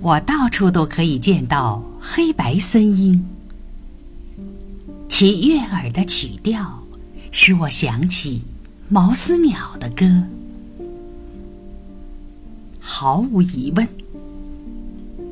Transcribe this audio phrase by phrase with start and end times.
[0.00, 3.26] 我到处都可以见到黑白森鹰，
[5.08, 6.84] 其悦耳的曲调
[7.32, 8.42] 使我想起
[8.88, 10.22] 毛丝鸟的歌。
[12.78, 13.88] 毫无疑问，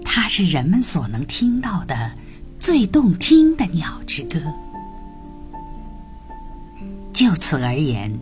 [0.04, 2.12] 它是人们所能听到的
[2.58, 4.40] 最动听的鸟之歌。
[7.12, 8.12] 就此而言，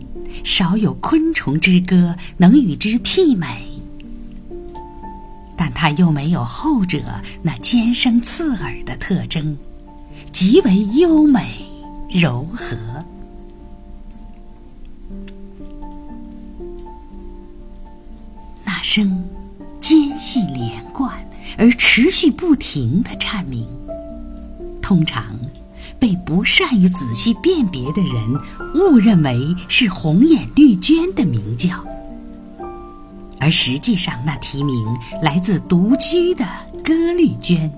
[0.43, 3.74] 少有昆虫之歌能与之媲美。
[5.75, 6.99] 它又没有后者
[7.43, 9.55] 那尖声刺耳的特征，
[10.31, 11.69] 极为优美
[12.09, 12.75] 柔和。
[18.63, 19.23] 那声
[19.79, 21.13] 尖细连贯
[21.57, 23.67] 而持续不停的颤鸣，
[24.81, 25.37] 通常
[25.99, 28.41] 被不善于仔细辨别的人
[28.73, 31.85] 误认为是红眼绿鹃的鸣叫。
[33.45, 36.43] 而实际上，那啼鸣来自独居的
[36.83, 37.71] 歌绿鹃，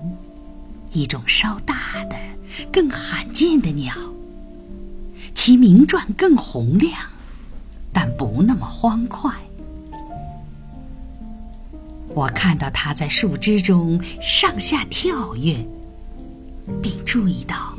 [0.94, 2.16] 一种稍大的、
[2.72, 3.94] 更罕见的鸟。
[5.34, 6.94] 其鸣啭更洪亮，
[7.92, 9.30] 但不那么欢快。
[12.14, 15.68] 我看到它在树枝中上下跳跃，
[16.80, 17.74] 并注意到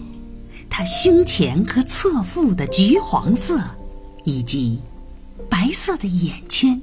[0.69, 3.59] 它胸前和侧腹的橘黄色，
[4.25, 4.79] 以及
[5.49, 6.79] 白色的眼圈。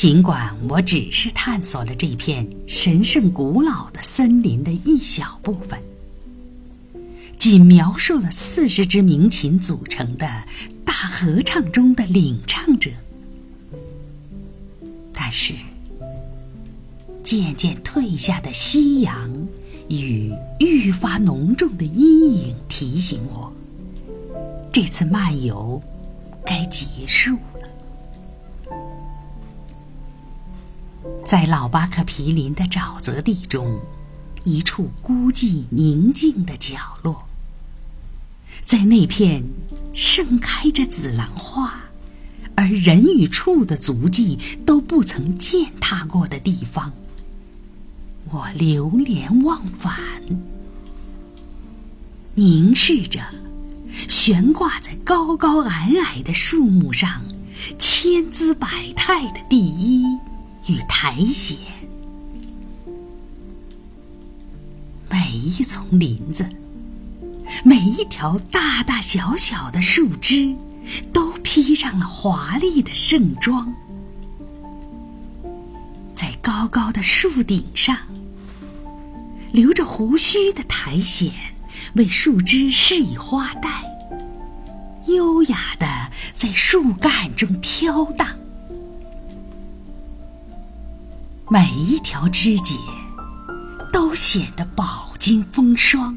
[0.00, 5.78] 尽管我只是探索了这片神圣古老的森林的一小部分，
[7.36, 10.26] 仅描述了四十支鸣琴组成的
[10.86, 12.90] 大合唱中的领唱者，
[15.12, 15.52] 但是
[17.22, 19.30] 渐渐退下的夕阳
[19.90, 23.52] 与愈发浓重的阴影提醒我，
[24.72, 25.82] 这次漫游
[26.46, 27.36] 该结束。
[31.30, 33.78] 在老巴克皮林的沼泽地中，
[34.42, 37.28] 一处孤寂宁静的角落，
[38.64, 39.44] 在那片
[39.92, 41.82] 盛开着紫兰花，
[42.56, 46.92] 而人与畜的足迹都不曾践踏过的地方，
[48.32, 49.96] 我流连忘返，
[52.34, 53.22] 凝视着
[54.08, 57.22] 悬挂在高高矮矮的树木上
[57.78, 58.66] 千姿百
[58.96, 60.04] 态的第一。
[60.70, 61.58] 与苔藓，
[65.10, 66.48] 每一丛林子，
[67.64, 70.54] 每一条大大小小的树枝，
[71.12, 73.74] 都披上了华丽的盛装。
[76.14, 77.96] 在高高的树顶上，
[79.50, 81.32] 留着胡须的苔藓
[81.94, 83.82] 为树枝饰以花带，
[85.08, 88.39] 优雅的在树干中飘荡。
[91.52, 92.76] 每一条枝节
[93.92, 96.16] 都显得饱经风霜，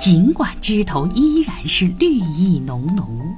[0.00, 3.36] 尽管枝头依然是绿意浓浓。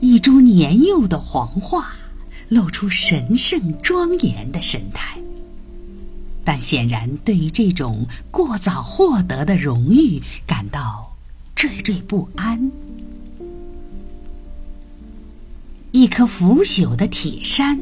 [0.00, 1.92] 一株年幼的黄桦
[2.48, 5.16] 露出神圣庄严的神态，
[6.44, 11.12] 但显然对于这种过早获得的荣誉感到
[11.54, 12.72] 惴惴不安。
[15.92, 17.80] 一颗腐朽的铁山，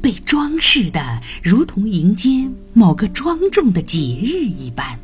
[0.00, 4.98] 被装饰的如同迎接某个庄重的节日一般。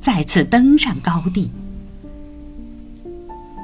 [0.00, 1.50] 再次登上高地，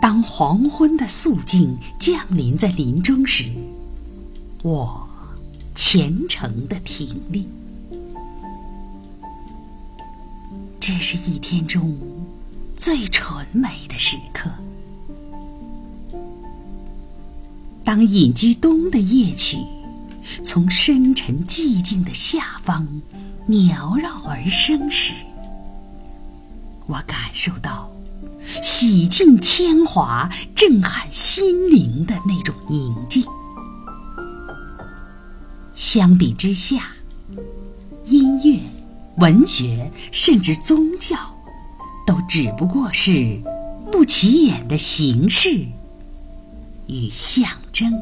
[0.02, 3.50] 当黄昏的肃静降临在林中时，
[4.62, 5.08] 我
[5.74, 7.48] 虔诚的挺立。
[10.78, 11.96] 这是一天中。
[12.76, 14.50] 最纯美的时刻，
[17.82, 19.56] 当隐居冬的夜曲
[20.44, 22.86] 从深沉寂静的下方
[23.48, 25.14] 缭绕而生时，
[26.86, 27.90] 我感受到
[28.62, 33.24] 洗尽铅华、震撼心灵的那种宁静。
[35.72, 36.90] 相比之下，
[38.04, 38.60] 音乐、
[39.16, 41.35] 文学，甚至宗教。
[42.06, 43.40] 都只不过是
[43.90, 45.66] 不起眼的形式
[46.86, 47.92] 与象征。